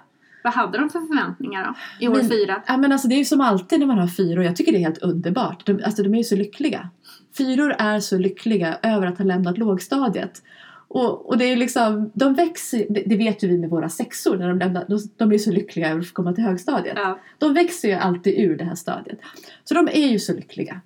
[0.48, 1.74] Vad hade de för förväntningar då?
[2.06, 2.64] I år Men- fyra?
[2.68, 4.44] Ja, men alltså det är ju som alltid när man har fyror.
[4.44, 5.66] Jag tycker det är helt underbart.
[5.66, 6.90] De, alltså de är ju så lyckliga.
[7.38, 10.42] Fyror är så lyckliga över att ha lämnat lågstadiet.
[10.88, 14.50] Och, och det är liksom, de växer, det, vet ju vi med våra sexor, när
[14.50, 16.98] de, lämnar, de, de är så lyckliga över att få komma till högstadiet.
[16.98, 17.20] Ja.
[17.38, 19.20] De växer ju alltid ur det här stadiet.
[19.64, 20.82] Så de är ju så lyckliga.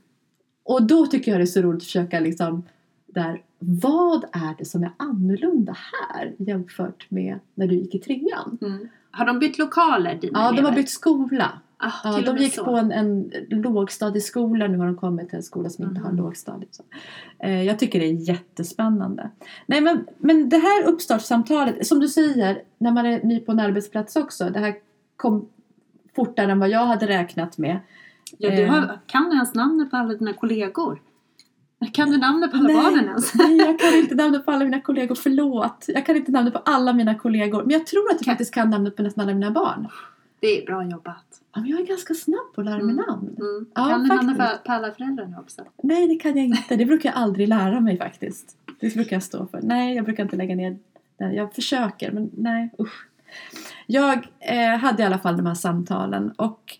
[0.63, 2.63] Och då tycker jag det är så roligt att försöka liksom
[3.05, 8.57] där, vad är det som är annorlunda här jämfört med när du gick i trean?
[8.61, 8.87] Mm.
[9.11, 10.75] Har de bytt lokaler dina Ja, de har elever?
[10.75, 11.51] bytt skola.
[11.77, 12.65] Ah, Ja, de gick så.
[12.65, 16.17] på en, en lågstadieskola, nu har de kommit till en skola som inte har Mhm.
[16.17, 16.67] lågstadie.
[16.71, 16.83] Så.
[17.39, 19.29] Eh, jag tycker det är jättespännande.
[19.65, 23.59] Nej men, men det här uppstartssamtalet, som du säger, när man är ny på en
[23.59, 24.73] arbetsplats också, det här
[25.15, 25.49] kom
[26.15, 27.79] fortare än vad jag hade räknat med.
[28.37, 28.69] Ja, du Eh.
[28.73, 31.01] har, kan du ens namnet på alla dina kollegor?
[31.93, 33.33] Kan du namnet på alla barnen ens?
[33.35, 35.85] nej, jag kan inte namnet på alla mina kollegor, förlåt.
[35.87, 38.53] Jag kan inte namnet på alla mina kollegor, men jag tror att jag Kan- faktiskt
[38.53, 39.87] kan namnet på nästan alla mina barn.
[40.39, 41.25] Det är bra jobbat.
[41.55, 42.95] Ja, men jag är ganska snabb på att lära mig Mm.
[43.07, 43.27] namn.
[43.39, 43.65] Mm.
[43.75, 45.61] Ja, kan du namnet på, på alla föräldrar nu också?
[45.83, 46.75] Nej, det kan jag inte.
[46.75, 48.55] Det brukar jag aldrig lära mig faktiskt.
[48.79, 49.59] Det brukar jag stå för.
[49.63, 50.77] Nej, jag brukar inte lägga ner.
[51.17, 53.07] Jag försöker, men nej, usch.
[53.87, 56.77] Jag eh, hade i alla fall de här samtalen och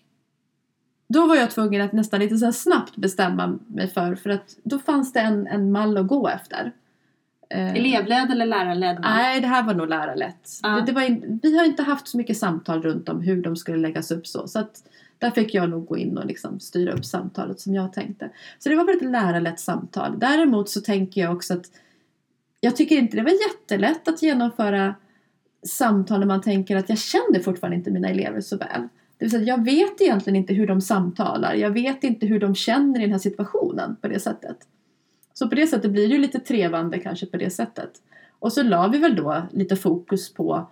[1.12, 4.78] då var jag tvungen att nästan lite så snabbt bestämma mig för, för att då
[4.78, 6.72] fanns det en, en mall att gå efter.
[7.50, 8.98] Eh, Elevledd eller lärarledd?
[9.00, 9.88] Nej, det här var nog.
[10.62, 13.56] Det, det var in, vi har inte haft så mycket samtal runt om hur de
[13.56, 14.48] skulle läggas upp så.
[14.48, 14.82] Så att
[15.18, 18.30] där fick jag nog gå in och liksom styra upp samtalet som jag tänkte.
[18.58, 20.18] Så det var väl ett lärarlätt samtal.
[20.18, 21.66] Däremot så tänker jag också att
[22.60, 24.94] jag tycker inte det var jättelätt att genomföra
[25.66, 28.88] samtal när man tänker att jag känner fortfarande inte mina elever så väl.
[29.22, 31.54] Det vill säga, jag vet egentligen inte hur de samtalar.
[31.54, 34.56] Jag vet inte hur de känner i den här situationen på det sättet.
[35.32, 37.90] Så på det sättet blir det ju lite trevande kanske på det sättet.
[38.38, 40.66] Och så la vi väl då lite fokus på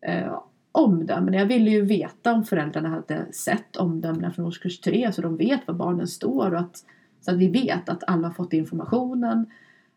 [0.00, 1.34] eh, omdömen.
[1.34, 5.66] Jag ville ju veta om föräldrarna hade sett omdömena från årskurs tre så de vet
[5.66, 6.84] var barnen står och att,
[7.20, 9.46] så att vi vet att alla har fått informationen.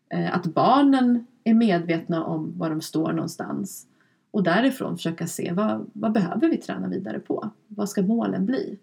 [0.09, 3.87] Eh, att barnen är medvetna om var de står någonstans.
[4.31, 7.49] Och därifrån försöka se vad, vad behöver vi träna vidare på?
[7.67, 8.79] Vad ska målen bli?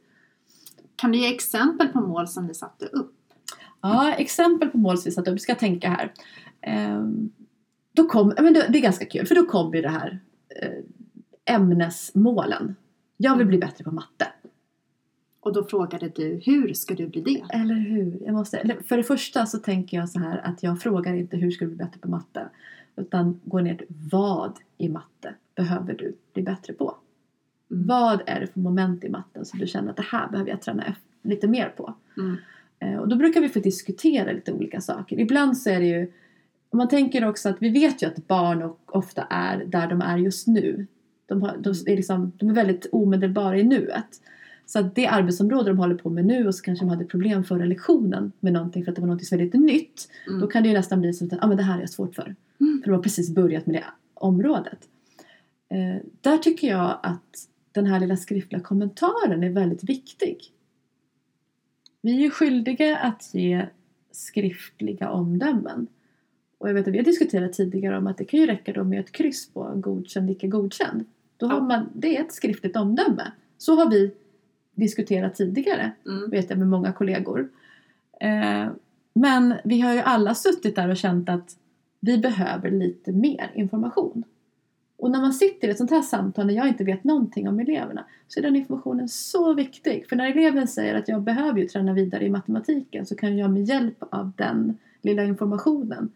[0.96, 3.14] Kan du ge exempel på mål som ni satte upp?
[3.80, 5.40] Ja, exempel på mål som vi satt upp.
[5.40, 6.12] Ska tänka här.
[6.60, 7.30] Ehm,
[7.92, 10.20] då kom, men det, det är ganska kul för då kom ju det här
[10.62, 12.76] eh, ämnesmålen.
[13.16, 14.26] Jag vill bli bättre på matte.
[15.40, 17.44] Och då frågade du, hur ska du bli det?
[17.56, 18.22] Eller hur?
[18.24, 21.50] Jag måste, för det första så tänker jag så här att jag frågar inte hur
[21.50, 22.48] ska du bli bättre på matte.
[22.98, 26.94] Utan går ner till vad i matte behöver du bli bättre på?
[27.70, 27.86] Mm.
[27.86, 30.62] Vad är det för moment i matten som du känner att det här behöver jag
[30.62, 31.94] träna lite mer på?
[32.16, 32.36] Mm.
[32.78, 35.20] Eh, Och då brukar vi få diskutera lite olika saker.
[35.20, 36.12] Ibland så är det ju,
[36.72, 40.46] man tänker också att vi vet ju att barn ofta är där de är just
[40.46, 40.86] nu.
[41.26, 44.06] De, har, de, är, liksom, de är väldigt omedelbara i nuet.
[44.66, 47.44] Så att det arbetsområde de håller på med nu och så kanske de hade problem
[47.44, 50.08] förra lektionen med någonting för att det var så väldigt nytt.
[50.28, 50.40] Mm.
[50.40, 52.14] Då kan det ju nästan bli som att ah, men det här är jag svårt
[52.14, 52.34] för.
[52.60, 52.80] Mm.
[52.82, 54.88] För de har precis börjat med det området.
[55.70, 60.38] Eh, där tycker jag att den här lilla skriftliga kommentaren är väldigt viktig.
[62.00, 63.66] Vi är ju skyldiga att ge
[64.12, 65.86] skriftliga omdömen.
[66.58, 68.84] Och jag vet att vi har diskuterat tidigare om att det kan ju räcka då
[68.84, 71.04] med ett kryss på godkänd, icke godkänd.
[71.36, 71.60] Då har Ja.
[71.64, 73.32] man, det är ett skriftligt omdöme.
[73.58, 74.14] Så har vi
[74.74, 76.30] diskuterat tidigare, Mm.
[76.30, 77.48] vet jag med många kollegor.
[78.20, 78.68] Eh,
[79.14, 81.56] men vi har ju alla suttit där och känt att
[82.00, 84.24] vi behöver lite mer information.
[84.98, 87.60] Och när man sitter i ett sånt här samtal när jag inte vet någonting om
[87.60, 90.08] eleverna så är den informationen så viktig.
[90.08, 93.50] För när eleven säger att jag behöver ju träna vidare i matematiken så kan jag
[93.50, 96.12] med hjälp av den lilla informationen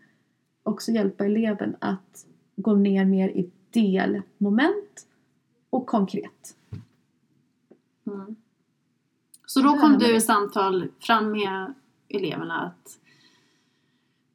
[0.63, 5.07] också hjälpa eleven att gå ner mer i delmoment
[5.71, 6.57] och konkret.
[8.07, 8.37] Mm.
[9.47, 11.75] Så då kom du i samtal fram med
[12.09, 12.99] eleverna att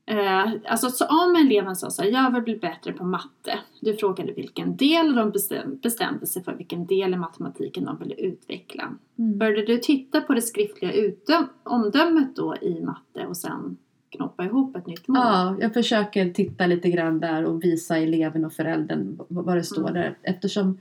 [0.10, 3.60] Eh, alltså så om eleven sa så här, jag vill bli bättre på matte.
[3.82, 7.98] Du frågade vilken del och de bestäm, bestämde sig för vilken del i matematiken de
[8.00, 8.96] ville utveckla.
[9.20, 9.38] Mm.
[9.38, 13.78] Började du titta på det skriftliga omdömet då i matte och sen
[14.10, 15.18] knoppa ihop ett nytt mål?
[15.18, 19.82] Ja, jag försöker titta lite grann där och visa eleven och föräldern vad det står
[19.90, 19.94] Mm.
[19.94, 20.18] där.
[20.22, 20.80] Eftersom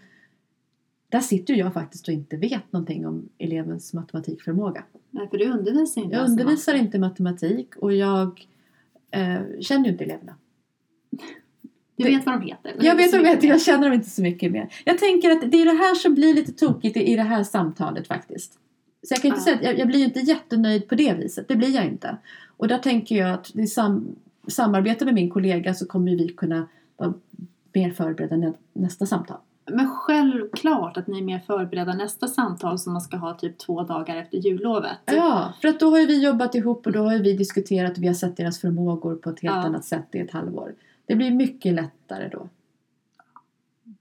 [1.09, 4.85] där sitter jag faktiskt och inte vet någonting om elevens matematikförmåga.
[5.11, 8.47] Nej, för du undervisar inte Jag undervisar inte matematik och jag
[9.11, 10.35] eh, känner ju inte eleverna.
[11.97, 12.77] Du vet vad de heter.
[12.81, 13.49] Jag vet mycket vet, mer.
[13.49, 14.69] jag känner dem inte så mycket mer.
[14.85, 17.43] Jag tänker att det är det här som blir lite tokigt i i det här
[17.45, 18.53] samtalet faktiskt.
[19.03, 19.45] Så jag kan inte Ja.
[19.45, 22.17] säga att jag, jag blir ju inte jättenöjd på det viset, det blir jag inte.
[22.57, 24.17] Och där tänker jag att i sam,
[24.49, 27.15] samarbete med min kollega så kommer vi kunna vara
[27.73, 29.39] mer förberedda nä, nästa samtal.
[29.71, 33.83] Men självklart att ni är mer förberedda nästa samtal som man ska ha typ två
[33.83, 34.99] dagar efter jullovet.
[35.05, 37.97] Ja, för att då har ju vi jobbat ihop och då har ju vi diskuterat
[37.97, 39.63] och vi har sett deras förmågor på ett helt Ja.
[39.63, 40.75] annat sätt i ett halvår.
[41.07, 42.49] Det blir mycket lättare då.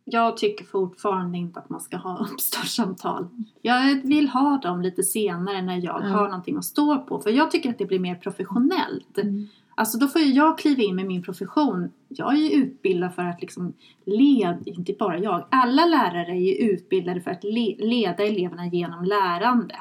[0.05, 3.27] Jag tycker fortfarande inte att man ska ha uppstartssamtal.
[3.61, 6.07] Jag vill ha dem lite senare när jag Ja.
[6.07, 7.19] har någonting att stå på.
[7.19, 9.17] För jag tycker att det blir mer professionellt.
[9.17, 9.47] Mm.
[9.75, 11.91] Alltså då får ju jag kliva in med min profession.
[12.07, 13.73] Jag är ju utbildad för att liksom
[14.05, 19.05] leda, inte bara jag, alla lärare är ju utbildade för att le- leda eleverna genom
[19.05, 19.77] lärandet.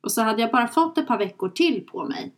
[0.00, 2.32] Och så hade jag bara fått ett par veckor till på mig.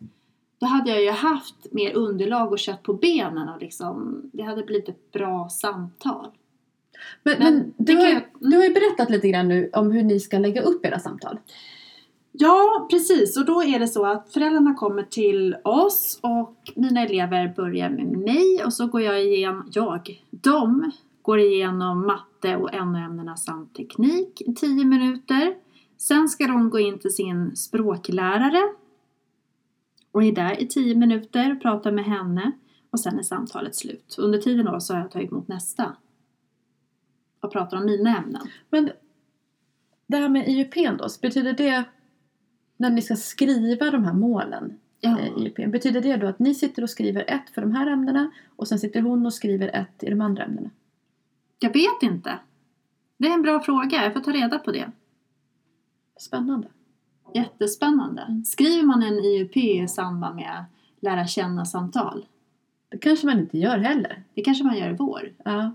[0.61, 4.63] Då hade jag ju haft mer underlag och kött på benen och liksom, det hade
[4.63, 6.27] blivit ett bra samtal.
[7.23, 10.03] Men, Men men, du, har, jag- du har ju berättat lite grann nu om hur
[10.03, 11.39] ni ska lägga upp era samtal.
[12.33, 13.37] Ja, precis.
[13.37, 18.07] Och då är det så att föräldrarna kommer till oss och mina elever börjar med
[18.07, 20.91] mig och så går jag igenom, jag, de
[21.23, 25.55] går igenom matte och NO-ämnena samt teknik i 10 minuter.
[25.99, 28.63] Sen ska de gå in till sin språklärare
[30.13, 32.53] och är där i 10 minuter och pratar med henne
[32.91, 34.17] och sen är samtalet slut.
[34.19, 35.97] Under tiden då så har jag tagit emot nästa
[37.41, 38.43] och pratar om mina ämnen.
[38.71, 38.91] Men
[40.07, 41.85] det här med IUP då, betyder det
[42.83, 45.21] när ni ska skriva de här målen Ja.
[45.21, 48.31] i IUP, betyder det då att ni sitter och skriver ett för de här ämnena
[48.57, 50.71] och sen sitter hon och skriver ett i de andra ämnena?
[51.59, 52.39] Jag vet inte.
[53.19, 54.91] Det är en bra fråga, jag får ta reda på det.
[56.17, 56.69] Spännande.
[57.35, 58.23] Jättespännande.
[58.23, 58.45] Mm.
[58.45, 60.65] Skriver man en IUP i samband med
[61.01, 62.27] lära känna-samtal?
[62.89, 64.25] Det kanske man inte gör heller.
[64.35, 65.33] Det kanske man gör i vår.
[65.45, 65.75] Ja.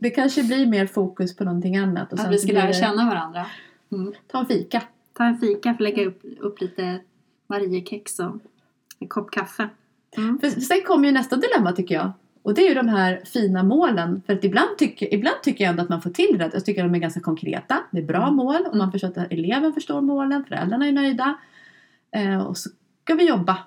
[0.00, 2.12] Det- kanske blir mer fokus på någonting annat.
[2.12, 3.46] Och Att vi ska lära känna varandra.
[3.92, 4.12] Mm.
[4.26, 4.82] Ta en fika.
[5.12, 7.00] Ta en fika för att lägga upp, upp lite
[7.46, 8.36] Mariekex och
[8.98, 9.68] en kopp kaffe.
[10.16, 10.38] Mm.
[10.38, 12.12] För sen kommer ju nästa dilemma tycker jag.
[12.42, 14.22] Och det är ju de här fina målen.
[14.26, 16.50] För att ibland tycker, ibland tycker jag ändå att man får till det.
[16.52, 17.82] Jag tycker att de är ganska konkreta.
[17.90, 18.34] Det är bra Mm.
[18.34, 20.44] mål och man förstår att eleven förstår målen.
[20.44, 21.38] Föräldrarna är nöjda.
[22.10, 22.70] Eh, och så
[23.04, 23.58] ska vi jobba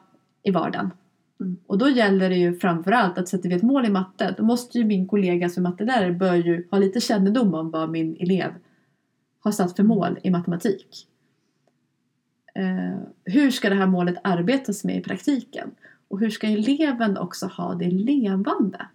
[0.44, 0.92] i vardagen.
[1.40, 1.58] Mm.
[1.68, 4.36] Och då gäller det ju framförallt att sätter vi ett mål i matte.
[4.38, 8.18] Då måste ju min kollega som mattelärare bör ju ha lite kännedom om vad min
[8.20, 8.52] elev
[9.46, 11.08] har satt för mål i matematik.
[12.56, 15.72] Eh, hur ska det här målet arbetas med i praktiken?
[16.08, 18.88] Och hur ska eleven också ha det levande?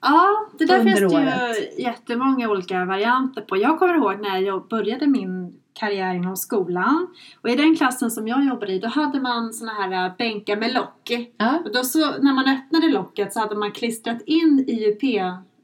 [0.00, 3.56] Ja, det där finns det ju jättemånga olika varianter på.
[3.56, 7.06] Jag kommer ihåg när jag började min karriär inom skolan.
[7.40, 10.56] Och i den klassen som jag jobbade i, då hade man såna här äh, bänkar
[10.56, 11.10] med lock.
[11.36, 15.02] Ja, Och då så, när man öppnade locket så hade man klistrat in IUP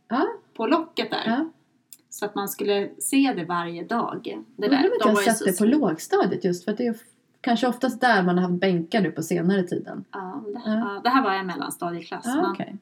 [0.09, 1.23] ja, på locket där.
[1.27, 1.51] ja.
[2.21, 4.45] Så att man skulle se det varje dag.
[4.57, 6.97] Det Undrar om jag har sett det på lågstadiet just för att det är
[7.41, 10.05] kanske oftast där man har haft bänkar nu på senare tiden.
[10.11, 10.79] Ja, det, Ja.
[10.79, 12.25] ja, det här var en mellanstadieklass.
[12.27, 12.77] Ja, okej.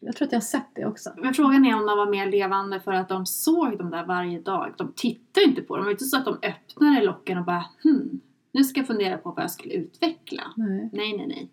[0.00, 1.10] Jag tror att jag har sett det också.
[1.16, 4.40] Men frågan är om de var mer levande för att de såg dem där varje
[4.40, 4.74] dag.
[4.78, 5.84] De tittade inte på dem.
[5.84, 8.20] Det var inte så att de öppnade locken och bara hmm,
[8.52, 10.42] nu ska jag fundera på vad jag skulle utveckla.
[10.56, 10.90] Nej.
[10.92, 11.50] Nej, nej, nej.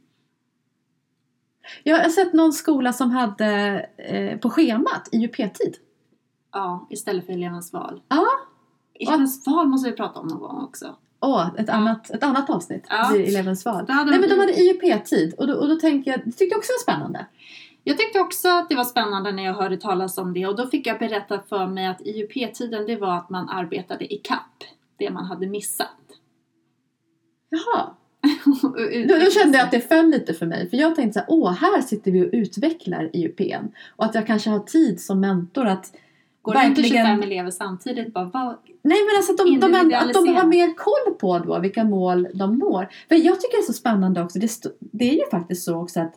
[1.83, 5.77] Jag har sett någon skola som hade eh, på schemat IUP-tid.
[6.55, 8.01] Ja, istället för elevens val.
[8.07, 8.25] Ja.
[8.99, 10.95] Elevens val måste vi prata om någon gång också.
[11.19, 11.73] Åh, ett, Ja.
[11.73, 13.09] annat, ett annat avsnitt Ja.
[13.11, 13.85] blir elevens val.
[13.87, 16.71] Nej men de hade IUP-tid och då, och då tänker jag, det tyckte jag också
[16.71, 17.25] var spännande.
[17.83, 20.67] Jag tyckte också att det var spännande när jag hörde talas om det och då
[20.67, 24.63] fick jag berätta för mig att IUP-tiden det var att man arbetade i kapp
[24.97, 25.87] det man hade missat.
[27.49, 27.85] Jaha.
[29.07, 30.69] Då, då kände jag att det föll lite för mig.
[30.69, 33.67] För jag tänkte så här, åh, här sitter vi och utvecklar IUPn.
[33.95, 35.93] Och att jag kanske har tid som mentor att
[36.45, 38.13] Går det inte verkligen- 25 elever samtidigt?
[38.13, 38.55] Bara, vad?
[38.81, 42.27] Nej men alltså att de, de, att de har mer koll på då vilka mål
[42.33, 42.87] de når.
[43.09, 44.39] För jag tycker det är så spännande också.
[44.39, 46.13] Det, det är ju faktiskt så också att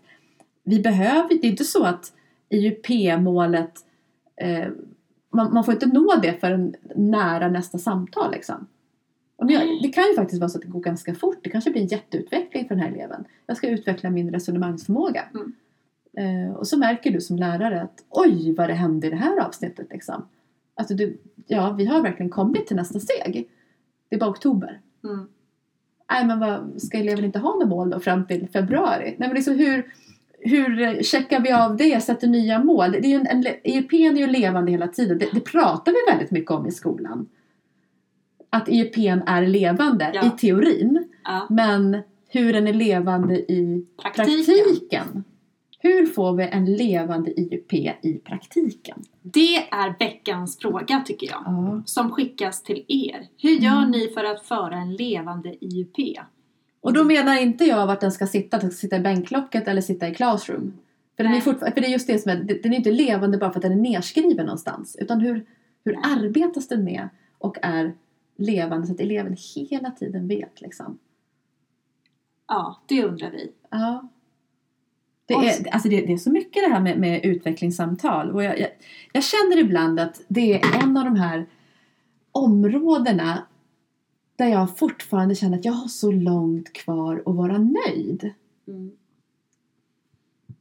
[0.64, 2.12] vi behöver, det är inte så att
[2.48, 3.72] IUP-målet
[4.36, 4.68] eh,
[5.34, 8.66] man, man får inte nå det förrän nära nästa samtal liksom.
[9.36, 9.80] Och det, Nej.
[9.82, 11.38] det kan ju faktiskt vara så att det går ganska fort.
[11.42, 13.24] Det kanske blir en jätteutveckling för den här eleven.
[13.46, 15.24] Jag ska utveckla min resonemangsförmåga.
[15.34, 15.52] Mm.
[16.16, 19.40] Eh, och så märker du som lärare att oj vad det hände i det här
[19.40, 20.26] avsnittet liksom.
[20.74, 23.48] Alltså du, ja, vi har verkligen kommit till nästa steg.
[24.08, 24.80] Det är bara oktober.
[25.04, 25.28] Mm.
[26.12, 29.14] Nej men vad, ska eleven inte ha något mål då fram till februari?
[29.18, 29.92] Nej men liksom hur,
[30.38, 32.00] hur checkar vi av det?
[32.02, 32.92] Sätter nya mål?
[32.92, 35.18] Det är ju en, en, EUP är ju levande hela tiden.
[35.18, 37.28] Det, det pratar vi väldigt mycket om i skolan.
[38.50, 40.26] Att EUP är levande Ja.
[40.26, 41.08] i teorin.
[41.24, 41.96] Ja, Men
[42.28, 44.44] hur den är levande i praktiken.
[44.44, 45.24] praktiken.
[45.78, 49.04] Hur får vi en levande IUP i praktiken?
[49.22, 51.42] Det är veckans fråga tycker jag.
[51.46, 51.82] Ja.
[51.86, 53.28] Som skickas till er.
[53.38, 53.90] Hur gör Mm.
[53.90, 55.96] ni för att föra en levande IUP?
[56.80, 59.80] Och då menar inte jag vart den ska sitta, den ska sitta i bänklocket eller
[59.80, 60.72] sitta i classroom.
[61.16, 63.50] För, den är för det är just det som är, den är inte levande bara
[63.52, 64.96] för att den är nedskriven någonstans.
[65.00, 65.46] Utan hur,
[65.84, 66.02] hur Nej.
[66.04, 67.94] arbetas den med och är
[68.36, 69.36] levande så att eleven
[69.70, 70.98] hela tiden vet liksom.
[72.48, 73.52] Ja, det undrar vi.
[73.70, 74.08] Ja.
[75.28, 78.30] Det är, alltså det, det är så mycket det här med, med utvecklingssamtal.
[78.30, 78.68] Och jag, jag,
[79.12, 81.46] jag känner ibland att det är en av de här
[82.32, 83.46] områdena
[84.36, 88.32] där jag fortfarande känner att jag har så långt kvar att vara nöjd.
[88.68, 88.90] Mm.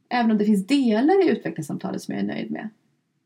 [0.08, 2.68] Även om det finns delar i utvecklingssamtalet som jag är nöjd med.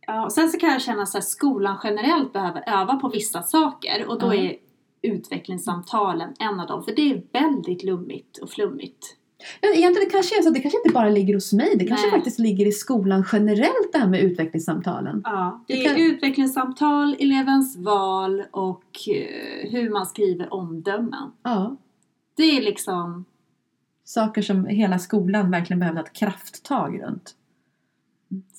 [0.07, 4.07] Ja, och sen så kan jag känna att skolan generellt behöver öva på vissa saker
[4.09, 4.35] och då Ja.
[4.35, 4.57] är
[5.03, 6.85] utvecklingssamtalen en av dem.
[6.85, 9.17] För det är väldigt lummigt och flummigt.
[9.61, 11.77] Egentligen det kanske är så att det kanske inte bara ligger hos mig.
[11.77, 12.17] Det kanske Nej.
[12.17, 15.21] faktiskt ligger i skolan generellt det här med utvecklingssamtalen.
[15.25, 21.31] Ja, det är kan- utvecklingssamtal, elevens val och eh, hur man skriver omdömen.
[21.43, 21.77] Ja.
[22.35, 23.25] Det är liksom,
[24.05, 27.35] Saker som hela skolan verkligen behöver ha ett krafttag runt.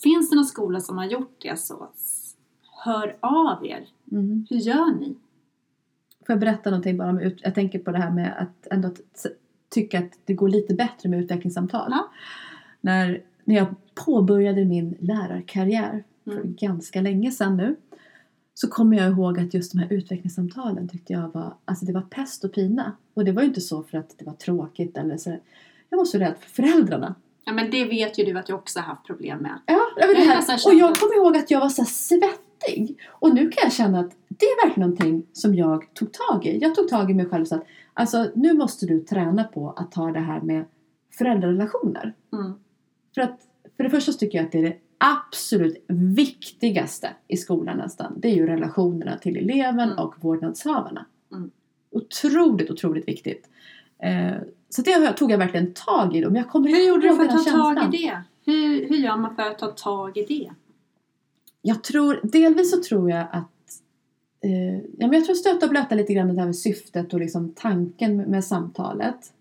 [0.04, 1.88] finns det någon skola som har gjort det så
[2.86, 3.88] hör av er.
[4.12, 4.46] Mm.
[4.50, 5.16] Hur gör ni?
[6.26, 8.90] Får jag berätta någonting bara om ut- Jag tänker på det här med att ändå
[9.74, 11.88] tycka att det går lite bättre med utvecklingssamtal.
[11.92, 12.12] Ja.
[12.82, 13.68] När, när jag
[14.06, 16.56] påbörjade min lärarkarriär för Mm.
[16.56, 17.76] ganska länge sedan nu
[18.54, 22.02] så kommer jag ihåg att just de här utvecklingssamtalen tyckte jag var, alltså det var
[22.02, 22.92] pest och pina.
[23.14, 25.38] Och det var ju inte så för att det var tråkigt eller så.
[25.90, 27.16] Jag var så rädd för föräldrarna.
[27.46, 29.60] Ja men det vet ju du att jag också har haft problem med.
[29.66, 30.68] Ja, Jag det här.
[30.68, 33.00] Och jag kommer ihåg att jag var så svettig.
[33.10, 36.60] Och nu kan jag känna att det är verkligen någonting som jag tog tag i.
[36.62, 39.92] Jag tog tag i mig själv sa att alltså, nu måste du träna på att
[39.92, 40.66] ta det här med
[41.12, 42.14] föräldrarelationer.
[42.34, 42.54] Mm.
[43.16, 43.40] För att
[43.78, 48.14] för det första tycker jag att det är det absolut viktigaste i skolan nästan.
[48.18, 50.00] Det är ju relationerna till eleven Mm.
[50.00, 51.06] och vårdnadshavarna.
[51.32, 51.52] Mm.
[51.92, 53.50] Otroligt, otroligt viktigt.
[54.00, 54.34] Eh,
[54.70, 56.28] så det tog jag verkligen tag i då.
[56.30, 58.22] Men jag kommer Hur gjorde du för att ta tag i det?
[58.46, 60.52] Hur, hur gör man för att ta tag i det?
[61.62, 63.50] Jag tror, delvis så tror jag att
[64.44, 67.20] eh, ja, men jag tror stöta och blöta lite grann det här med syftet och
[67.20, 69.34] liksom tanken med, med samtalet.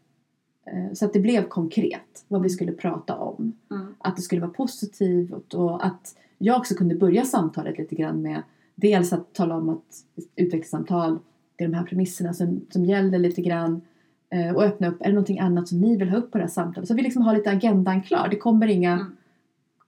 [0.67, 3.53] Eh, så att det blev konkret vad vi skulle prata om.
[3.71, 3.95] Mm.
[3.99, 8.43] Att det skulle vara positivt och att jag också kunde börja samtalet lite grann med
[8.75, 10.05] dels att tala om att
[10.37, 11.19] utvecklingssamtal,
[11.57, 13.81] det är de här premisserna som, som gäller lite grann.
[14.31, 16.45] Eh, och öppna upp, är det någonting annat som ni vill ha upp på det
[16.45, 16.89] här samtalet?
[16.89, 18.29] Så vi liksom har lite agendan klar.
[18.31, 19.17] Det kommer inga Mm.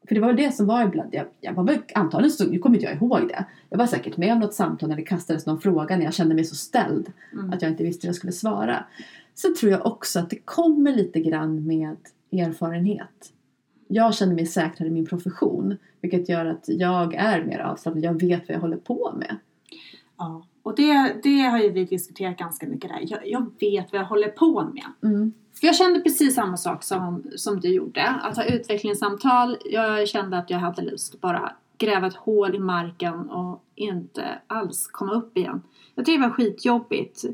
[0.08, 1.14] För det var det som var ibland.
[1.14, 3.44] Jag, jag var väl antagligen så, nu kommer inte jag ihåg det.
[3.70, 6.34] Jag var säkert med om något samtal när det kastades någon fråga när jag kände
[6.34, 7.52] mig så ställd Mm.
[7.52, 8.84] att jag inte visste hur jag skulle svara.
[9.34, 11.96] Sen tror jag också att det kommer lite grann med
[12.32, 13.32] erfarenhet.
[13.88, 18.04] Jag känner mig säkrare i min profession vilket gör att jag är mer avslappnad.
[18.04, 19.36] Jag vet vad jag håller på med.
[20.18, 20.46] Ja.
[20.62, 23.00] Och det, det har ju vi diskuterat ganska mycket där.
[23.02, 25.10] Jag, jag vet vad jag håller på med.
[25.12, 25.32] Mm.
[25.60, 28.08] För jag kände precis samma sak som, som du gjorde.
[28.08, 29.56] Att ha utvecklingssamtal.
[29.64, 34.38] Jag kände att jag hade lust att bara gräva ett hål i marken och inte
[34.46, 35.62] alls komma upp igen.
[35.94, 37.24] Jag tyckte det var skitjobbigt.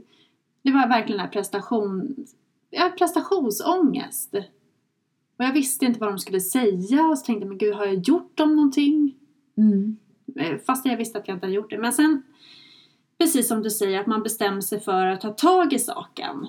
[0.62, 2.16] Det var verkligen här prestation,
[2.70, 4.34] ja, prestationsångest.
[5.38, 7.86] Och jag visste inte vad de skulle säga och så tänkte jag, men gud har
[7.86, 9.14] jag gjort dem någonting?
[9.56, 9.96] Mm.
[10.36, 11.78] Eh, Fast jag visste att jag inte hade gjort det.
[11.78, 12.22] Men sen,
[13.18, 16.46] precis som du säger, att man bestämmer sig för att ta tag i saken.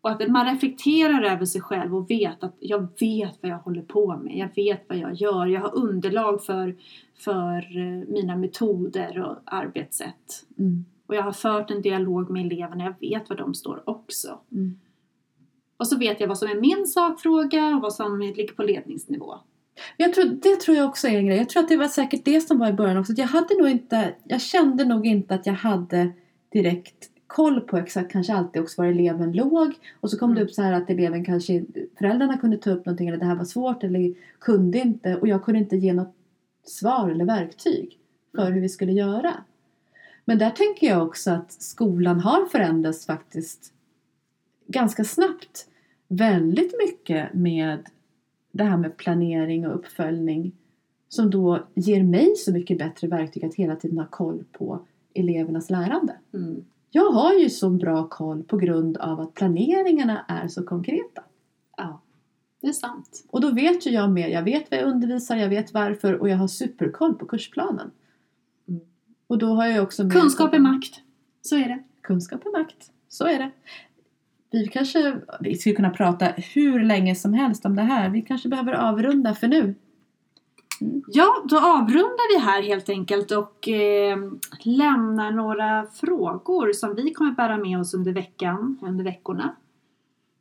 [0.00, 3.82] Och att man reflekterar över sig själv och vet att jag vet vad jag håller
[3.82, 4.36] på med.
[4.36, 5.46] Jag vet vad jag gör.
[5.46, 6.76] Jag har underlag för,
[7.18, 10.46] för eh, mina metoder och arbetssätt.
[10.58, 10.84] Mm.
[11.06, 12.84] Och jag har fört en dialog med eleverna.
[12.84, 14.38] Jag vet var de står också.
[14.52, 14.80] Mm.
[15.76, 19.34] Och så vet jag vad som är min sakfråga och vad som ligger på ledningsnivå.
[19.96, 21.38] Jag tror, det tror jag också är en grej.
[21.38, 23.12] Jag tror att det var säkert det som var i början också.
[23.12, 26.12] Jag hade nog inte, jag kände nog inte att jag hade
[26.52, 29.72] direkt koll på exakt kanske alltid också var eleven låg.
[30.00, 30.48] Och så kom det Mm.
[30.48, 31.64] upp så här att eleven kanske,
[31.98, 35.16] föräldrarna kunde ta upp någonting eller det här var svårt eller kunde inte.
[35.16, 36.14] Och jag kunde inte ge något
[36.64, 37.98] svar eller verktyg
[38.34, 38.52] för Mm.
[38.54, 39.34] hur vi skulle göra.
[40.24, 43.72] Men där tänker jag också att skolan har förändrats faktiskt
[44.66, 45.66] ganska snabbt.
[46.08, 47.78] Väldigt mycket med
[48.52, 50.52] det här med planering och uppföljning
[51.08, 54.80] som då ger mig så mycket bättre verktyg att hela tiden ha koll på
[55.14, 56.14] elevernas lärande.
[56.34, 56.64] Mm.
[56.90, 61.22] Jag har ju så bra koll på grund av att planeringarna är så konkreta.
[61.76, 62.02] Ja,
[62.60, 63.24] det är sant.
[63.28, 64.28] Och då vet ju jag mer.
[64.28, 67.90] Jag vet vad jag undervisar, jag vet varför och jag har superkoll på kursplanen.
[68.68, 68.80] Mm.
[69.26, 71.00] Och då har jag också Kunskap är makt.
[71.42, 71.82] Så är det.
[72.02, 72.90] Kunskap är makt.
[73.08, 73.50] Så är det.
[74.50, 78.10] Vi kanske vi skulle kunna prata hur länge som helst om det här.
[78.10, 79.74] Vi kanske behöver avrunda för nu.
[81.06, 84.18] Ja, då avrundar vi här helt enkelt och eh,
[84.60, 89.56] lämnar några frågor som vi kommer bära med oss under veckan, under veckorna.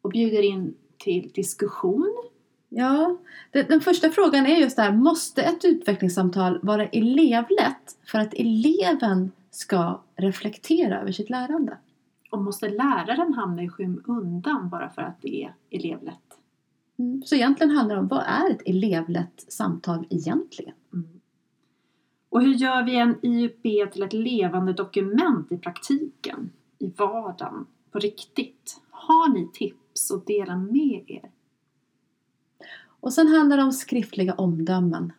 [0.02, 2.30] Och bjuder in till diskussion.
[2.70, 3.18] Ja,
[3.52, 4.92] den första frågan är just det här.
[4.92, 11.78] Måste ett utvecklingssamtal vara elevlätt för att eleven ska reflektera över sitt lärande?
[12.32, 16.29] Och måste läraren hamna i skymundan bara för att det är elevlätt?
[17.00, 17.24] Mm.
[17.26, 20.76] Så egentligen handlar det om vad är ett elevlätt samtal egentligen?
[20.94, 21.20] Mm.
[22.30, 26.52] Och hur gör vi en IUP till ett levande dokument i praktiken?
[26.80, 27.66] I vardagen?
[27.92, 28.82] På riktigt?
[28.90, 31.32] Har ni tips att dela med er?
[33.00, 35.14] Och sen handlar det om skriftliga omdömen.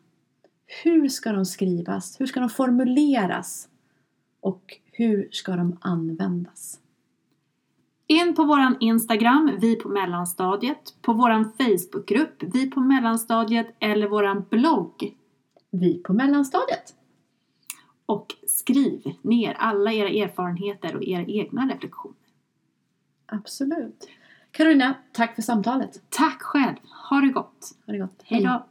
[0.85, 2.21] Hur ska de skrivas?
[2.21, 3.69] Hur ska de formuleras?
[4.41, 6.80] Och hur ska de användas?
[8.11, 14.45] In på våran Instagram, vi på mellanstadiet, på våran Facebookgrupp, vi på mellanstadiet eller våran
[14.51, 15.17] blogg.
[15.71, 16.95] Vi på mellanstadiet.
[18.07, 22.17] Och skriv ner alla era erfarenheter och era egna reflektioner.
[23.27, 24.09] Absolut.
[24.51, 26.03] Carolina, tack för samtalet.
[26.09, 26.77] Tack själv!
[27.11, 27.77] Ha det gott!
[27.87, 28.23] Ha det gott.
[28.25, 28.67] Hej då!